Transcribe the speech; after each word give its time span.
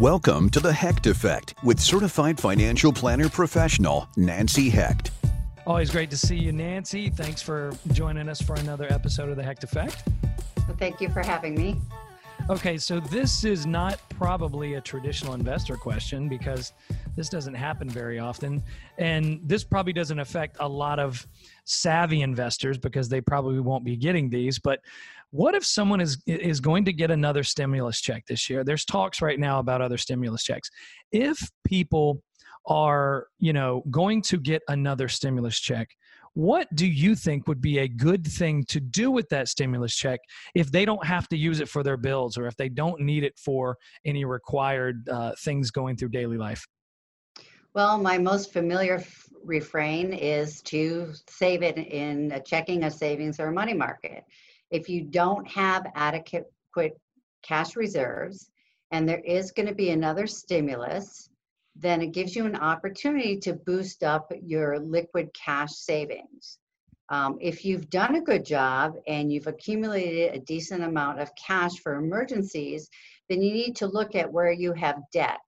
Welcome 0.00 0.50
to 0.50 0.60
the 0.60 0.74
Hecht 0.74 1.06
Effect 1.06 1.54
with 1.62 1.80
certified 1.80 2.38
financial 2.38 2.92
planner 2.92 3.30
professional 3.30 4.06
Nancy 4.14 4.68
Hecht. 4.68 5.10
Always 5.66 5.90
great 5.90 6.10
to 6.10 6.18
see 6.18 6.36
you, 6.36 6.52
Nancy. 6.52 7.08
Thanks 7.08 7.40
for 7.40 7.72
joining 7.92 8.28
us 8.28 8.42
for 8.42 8.56
another 8.56 8.86
episode 8.92 9.30
of 9.30 9.36
the 9.36 9.42
Hecht 9.42 9.64
Effect. 9.64 10.02
Well, 10.68 10.76
thank 10.78 11.00
you 11.00 11.08
for 11.08 11.22
having 11.22 11.54
me. 11.54 11.80
Okay, 12.50 12.76
so 12.76 13.00
this 13.00 13.42
is 13.42 13.64
not 13.64 13.98
probably 14.10 14.74
a 14.74 14.82
traditional 14.82 15.32
investor 15.32 15.78
question 15.78 16.28
because 16.28 16.74
this 17.16 17.28
doesn't 17.28 17.54
happen 17.54 17.88
very 17.88 18.18
often. 18.18 18.62
And 18.98 19.40
this 19.42 19.64
probably 19.64 19.92
doesn't 19.92 20.18
affect 20.18 20.56
a 20.60 20.68
lot 20.68 20.98
of 20.98 21.26
savvy 21.64 22.22
investors 22.22 22.78
because 22.78 23.08
they 23.08 23.20
probably 23.20 23.60
won't 23.60 23.84
be 23.84 23.96
getting 23.96 24.28
these. 24.28 24.58
But 24.58 24.80
what 25.30 25.54
if 25.54 25.64
someone 25.64 26.00
is 26.00 26.22
is 26.26 26.60
going 26.60 26.84
to 26.84 26.92
get 26.92 27.10
another 27.10 27.42
stimulus 27.42 28.00
check 28.00 28.24
this 28.26 28.48
year? 28.48 28.62
There's 28.62 28.84
talks 28.84 29.20
right 29.20 29.38
now 29.38 29.58
about 29.58 29.82
other 29.82 29.98
stimulus 29.98 30.44
checks. 30.44 30.70
If 31.10 31.50
people 31.64 32.22
are, 32.66 33.28
you 33.38 33.52
know, 33.52 33.82
going 33.90 34.22
to 34.22 34.38
get 34.38 34.62
another 34.68 35.08
stimulus 35.08 35.58
check, 35.58 35.88
what 36.34 36.68
do 36.74 36.86
you 36.86 37.14
think 37.14 37.48
would 37.48 37.62
be 37.62 37.78
a 37.78 37.88
good 37.88 38.26
thing 38.26 38.62
to 38.64 38.78
do 38.78 39.10
with 39.10 39.26
that 39.30 39.48
stimulus 39.48 39.96
check 39.96 40.20
if 40.54 40.70
they 40.70 40.84
don't 40.84 41.04
have 41.04 41.28
to 41.28 41.36
use 41.36 41.60
it 41.60 41.68
for 41.68 41.82
their 41.82 41.96
bills 41.96 42.36
or 42.36 42.46
if 42.46 42.54
they 42.56 42.68
don't 42.68 43.00
need 43.00 43.24
it 43.24 43.38
for 43.38 43.78
any 44.04 44.26
required 44.26 45.08
uh, 45.08 45.32
things 45.38 45.70
going 45.70 45.96
through 45.96 46.10
daily 46.10 46.36
life? 46.36 46.66
Well, 47.76 47.98
my 47.98 48.16
most 48.16 48.54
familiar 48.54 48.94
f- 48.94 49.28
refrain 49.44 50.14
is 50.14 50.62
to 50.62 51.12
save 51.28 51.62
it 51.62 51.76
in 51.76 52.32
a 52.32 52.40
checking, 52.40 52.84
a 52.84 52.90
savings, 52.90 53.38
or 53.38 53.48
a 53.48 53.52
money 53.52 53.74
market. 53.74 54.24
If 54.70 54.88
you 54.88 55.02
don't 55.02 55.46
have 55.46 55.84
adequate 55.94 56.50
cash 57.42 57.76
reserves 57.76 58.50
and 58.92 59.06
there 59.06 59.20
is 59.20 59.52
going 59.52 59.68
to 59.68 59.74
be 59.74 59.90
another 59.90 60.26
stimulus, 60.26 61.28
then 61.78 62.00
it 62.00 62.14
gives 62.14 62.34
you 62.34 62.46
an 62.46 62.56
opportunity 62.56 63.38
to 63.40 63.52
boost 63.52 64.02
up 64.02 64.32
your 64.40 64.78
liquid 64.78 65.28
cash 65.34 65.74
savings. 65.74 66.56
Um, 67.10 67.36
if 67.42 67.62
you've 67.62 67.90
done 67.90 68.14
a 68.14 68.22
good 68.22 68.46
job 68.46 68.94
and 69.06 69.30
you've 69.30 69.48
accumulated 69.48 70.34
a 70.34 70.40
decent 70.46 70.82
amount 70.82 71.20
of 71.20 71.30
cash 71.34 71.72
for 71.82 71.96
emergencies, 71.96 72.88
then 73.28 73.42
you 73.42 73.52
need 73.52 73.76
to 73.76 73.86
look 73.86 74.14
at 74.14 74.32
where 74.32 74.50
you 74.50 74.72
have 74.72 74.96
debt. 75.12 75.42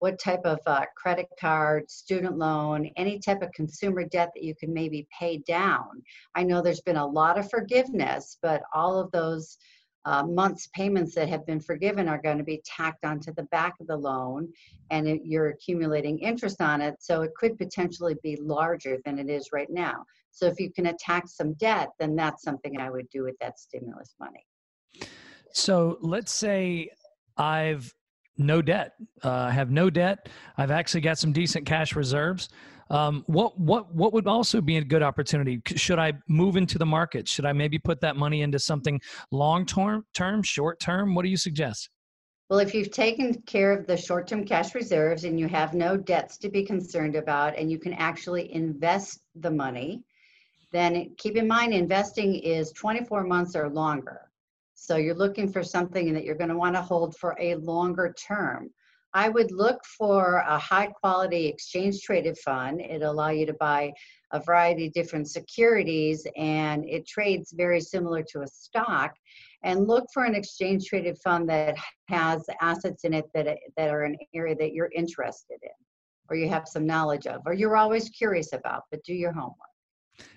What 0.00 0.18
type 0.18 0.44
of 0.44 0.58
uh, 0.66 0.86
credit 0.96 1.26
card, 1.40 1.90
student 1.90 2.38
loan, 2.38 2.90
any 2.96 3.18
type 3.18 3.42
of 3.42 3.52
consumer 3.52 4.04
debt 4.04 4.30
that 4.34 4.44
you 4.44 4.54
can 4.54 4.72
maybe 4.72 5.06
pay 5.18 5.38
down. 5.38 6.02
I 6.34 6.44
know 6.44 6.62
there's 6.62 6.80
been 6.80 6.96
a 6.96 7.06
lot 7.06 7.38
of 7.38 7.50
forgiveness, 7.50 8.38
but 8.42 8.62
all 8.72 8.98
of 8.98 9.10
those 9.10 9.58
uh, 10.08 10.24
months 10.24 10.68
payments 10.74 11.14
that 11.14 11.28
have 11.28 11.44
been 11.44 11.60
forgiven 11.60 12.08
are 12.08 12.20
going 12.20 12.38
to 12.38 12.44
be 12.44 12.62
tacked 12.64 13.04
onto 13.04 13.32
the 13.34 13.42
back 13.44 13.74
of 13.78 13.86
the 13.86 13.96
loan 13.96 14.50
and 14.90 15.06
it, 15.06 15.20
you're 15.22 15.48
accumulating 15.48 16.18
interest 16.20 16.62
on 16.62 16.80
it 16.80 16.94
so 16.98 17.20
it 17.20 17.30
could 17.36 17.58
potentially 17.58 18.16
be 18.22 18.36
larger 18.36 18.98
than 19.04 19.18
it 19.18 19.28
is 19.28 19.50
right 19.52 19.68
now 19.70 20.02
so 20.30 20.46
if 20.46 20.58
you 20.58 20.72
can 20.72 20.86
attack 20.86 21.24
some 21.26 21.52
debt 21.54 21.88
then 21.98 22.16
that's 22.16 22.42
something 22.42 22.80
i 22.80 22.88
would 22.88 23.08
do 23.10 23.22
with 23.22 23.34
that 23.40 23.58
stimulus 23.58 24.14
money 24.18 24.46
so 25.52 25.98
let's 26.00 26.32
say 26.32 26.88
i've 27.36 27.92
no 28.38 28.62
debt 28.62 28.94
uh, 29.24 29.30
i 29.30 29.50
have 29.50 29.70
no 29.70 29.90
debt 29.90 30.28
i've 30.56 30.70
actually 30.70 31.00
got 31.00 31.18
some 31.18 31.32
decent 31.32 31.66
cash 31.66 31.94
reserves 31.94 32.48
um, 32.90 33.24
what 33.26 33.58
what 33.58 33.94
what 33.94 34.12
would 34.12 34.26
also 34.26 34.60
be 34.60 34.78
a 34.78 34.84
good 34.84 35.02
opportunity? 35.02 35.60
Should 35.66 35.98
I 35.98 36.14
move 36.26 36.56
into 36.56 36.78
the 36.78 36.86
market? 36.86 37.28
Should 37.28 37.44
I 37.44 37.52
maybe 37.52 37.78
put 37.78 38.00
that 38.00 38.16
money 38.16 38.42
into 38.42 38.58
something 38.58 39.00
long 39.30 39.66
term, 39.66 40.06
term, 40.14 40.42
short 40.42 40.80
term? 40.80 41.14
What 41.14 41.24
do 41.24 41.28
you 41.28 41.36
suggest? 41.36 41.90
Well, 42.48 42.60
if 42.60 42.74
you've 42.74 42.90
taken 42.90 43.42
care 43.42 43.72
of 43.72 43.86
the 43.86 43.96
short 43.96 44.26
term 44.26 44.44
cash 44.44 44.74
reserves 44.74 45.24
and 45.24 45.38
you 45.38 45.48
have 45.48 45.74
no 45.74 45.96
debts 45.98 46.38
to 46.38 46.48
be 46.48 46.64
concerned 46.64 47.14
about, 47.14 47.56
and 47.58 47.70
you 47.70 47.78
can 47.78 47.92
actually 47.94 48.52
invest 48.54 49.20
the 49.34 49.50
money, 49.50 50.02
then 50.72 51.14
keep 51.18 51.36
in 51.36 51.46
mind 51.46 51.74
investing 51.74 52.36
is 52.36 52.72
24 52.72 53.24
months 53.24 53.54
or 53.54 53.68
longer. 53.68 54.22
So 54.80 54.96
you're 54.96 55.16
looking 55.16 55.52
for 55.52 55.64
something 55.64 56.14
that 56.14 56.24
you're 56.24 56.36
going 56.36 56.50
to 56.50 56.56
want 56.56 56.76
to 56.76 56.80
hold 56.80 57.16
for 57.16 57.36
a 57.40 57.56
longer 57.56 58.14
term. 58.16 58.70
I 59.12 59.28
would 59.28 59.50
look 59.50 59.84
for 59.84 60.44
a 60.46 60.56
high 60.56 60.86
quality 60.86 61.46
exchange 61.46 62.00
traded 62.02 62.38
fund. 62.38 62.80
It'll 62.80 63.10
allow 63.10 63.30
you 63.30 63.44
to 63.46 63.54
buy 63.54 63.92
a 64.32 64.40
variety 64.40 64.86
of 64.86 64.92
different 64.92 65.28
securities 65.28 66.28
and 66.36 66.88
it 66.88 67.08
trades 67.08 67.52
very 67.56 67.80
similar 67.80 68.22
to 68.30 68.42
a 68.42 68.46
stock. 68.46 69.14
And 69.64 69.88
look 69.88 70.06
for 70.14 70.24
an 70.24 70.36
exchange 70.36 70.86
traded 70.86 71.18
fund 71.18 71.48
that 71.48 71.76
has 72.08 72.46
assets 72.60 73.02
in 73.02 73.14
it 73.14 73.24
that, 73.34 73.58
that 73.76 73.90
are 73.90 74.04
an 74.04 74.16
area 74.32 74.54
that 74.54 74.74
you're 74.74 74.92
interested 74.94 75.58
in 75.60 75.70
or 76.30 76.36
you 76.36 76.48
have 76.48 76.68
some 76.68 76.86
knowledge 76.86 77.26
of 77.26 77.42
or 77.46 77.52
you're 77.52 77.76
always 77.76 78.08
curious 78.10 78.52
about, 78.52 78.84
but 78.92 79.02
do 79.02 79.12
your 79.12 79.32
homework. 79.32 79.56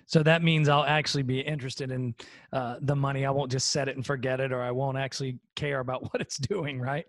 So 0.06 0.22
that 0.22 0.42
means 0.42 0.68
I'll 0.68 0.84
actually 0.84 1.22
be 1.22 1.40
interested 1.40 1.90
in 1.90 2.14
uh, 2.52 2.76
the 2.80 2.96
money. 2.96 3.24
I 3.24 3.30
won't 3.30 3.50
just 3.50 3.70
set 3.70 3.88
it 3.88 3.96
and 3.96 4.04
forget 4.04 4.40
it, 4.40 4.52
or 4.52 4.62
I 4.62 4.70
won't 4.70 4.98
actually 4.98 5.38
care 5.56 5.80
about 5.80 6.02
what 6.12 6.20
it's 6.20 6.36
doing, 6.36 6.80
right? 6.80 7.06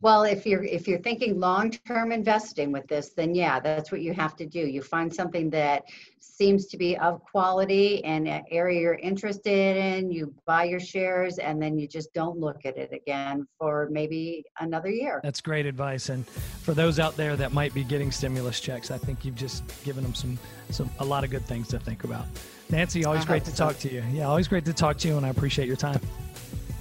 Well, 0.00 0.22
if 0.22 0.46
you're 0.46 0.62
if 0.62 0.86
you're 0.86 1.00
thinking 1.00 1.40
long-term 1.40 2.12
investing 2.12 2.70
with 2.70 2.86
this, 2.86 3.10
then 3.10 3.34
yeah, 3.34 3.58
that's 3.58 3.90
what 3.90 4.00
you 4.00 4.12
have 4.14 4.36
to 4.36 4.46
do. 4.46 4.60
You 4.60 4.80
find 4.80 5.12
something 5.12 5.50
that 5.50 5.82
seems 6.20 6.66
to 6.66 6.76
be 6.76 6.96
of 6.98 7.20
quality 7.20 8.04
and 8.04 8.28
an 8.28 8.44
area 8.52 8.80
you're 8.80 8.94
interested 8.94 9.76
in, 9.76 10.12
you 10.12 10.32
buy 10.46 10.62
your 10.62 10.78
shares 10.78 11.38
and 11.38 11.60
then 11.60 11.76
you 11.76 11.88
just 11.88 12.14
don't 12.14 12.38
look 12.38 12.64
at 12.64 12.76
it 12.76 12.92
again 12.92 13.44
for 13.58 13.88
maybe 13.90 14.44
another 14.60 14.88
year. 14.88 15.20
That's 15.24 15.40
great 15.40 15.66
advice 15.66 16.10
and 16.10 16.24
for 16.28 16.74
those 16.74 17.00
out 17.00 17.16
there 17.16 17.34
that 17.34 17.52
might 17.52 17.74
be 17.74 17.82
getting 17.82 18.12
stimulus 18.12 18.60
checks, 18.60 18.92
I 18.92 18.98
think 18.98 19.24
you've 19.24 19.34
just 19.34 19.64
given 19.84 20.04
them 20.04 20.14
some 20.14 20.38
some 20.70 20.88
a 21.00 21.04
lot 21.04 21.24
of 21.24 21.30
good 21.30 21.44
things 21.44 21.66
to 21.68 21.80
think 21.80 22.04
about. 22.04 22.26
Nancy, 22.70 23.04
always 23.04 23.24
great 23.24 23.44
to 23.46 23.50
so. 23.50 23.66
talk 23.66 23.78
to 23.80 23.92
you. 23.92 24.04
Yeah, 24.12 24.28
always 24.28 24.46
great 24.46 24.64
to 24.66 24.72
talk 24.72 24.96
to 24.98 25.08
you 25.08 25.16
and 25.16 25.26
I 25.26 25.30
appreciate 25.30 25.66
your 25.66 25.76
time. 25.76 26.00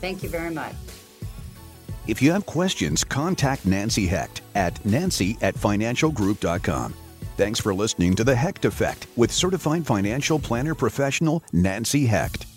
Thank 0.01 0.21
you 0.21 0.29
very 0.29 0.51
much. 0.51 0.75
If 2.07 2.21
you 2.21 2.31
have 2.31 2.45
questions, 2.45 3.03
contact 3.03 3.65
Nancy 3.65 4.07
Hecht 4.07 4.41
at 4.55 4.83
nancy 4.85 5.37
at 5.41 5.55
financialgroup.com. 5.55 6.93
Thanks 7.35 7.59
for 7.59 7.73
listening 7.73 8.15
to 8.15 8.23
The 8.23 8.35
Hecht 8.35 8.65
Effect 8.65 9.07
with 9.17 9.31
certified 9.31 9.85
financial 9.85 10.39
planner 10.39 10.73
professional 10.73 11.43
Nancy 11.51 12.05
Hecht. 12.05 12.47